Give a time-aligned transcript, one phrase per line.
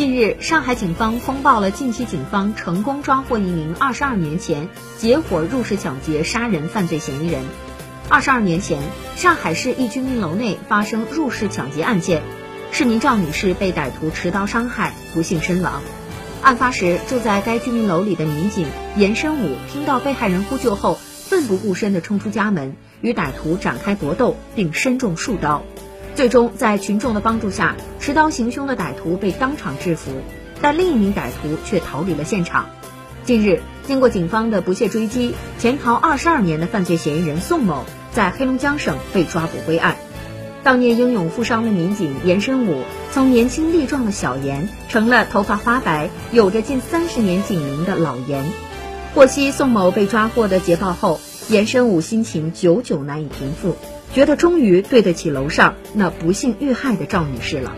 [0.00, 7.42] 近日，上海警方通报了近期警方成功抓获一名二十二年前结伙入室抢劫杀人犯罪嫌疑人。
[8.08, 8.80] 二十二年前，
[9.16, 12.22] 上海市一居民楼内发生入室抢劫案件，
[12.72, 15.82] 市民赵女士被歹徒持刀伤害，不幸身亡。
[16.40, 20.98] 案发时，住在该居民楼里的民警严申武听到被害人呼救后，
[21.28, 25.62] 奋不顾身地冲出家门，与歹徒展开搏斗，并身中数刀。
[26.20, 30.10] 最终，在群众的帮助下，持刀行凶的歹徒被当场制服，
[30.60, 32.66] 但另一名歹徒却逃离了现场。
[33.24, 37.86] 近日，经过警方的不懈追击，潜逃二十二年的犯罪嫌疑人宋某。
[38.12, 39.96] 在黑龙江省被抓捕归案，
[40.62, 48.44] 当年英勇负伤的民警严申武，从年轻力壮的小严，成了头发花白、有着近三十年警龄的老严。
[49.14, 53.74] 获悉宋某被抓获的捷报后，严申武心情久久难以平复，
[54.12, 57.76] 觉得终于对得起楼上那不幸遇害的赵女士了。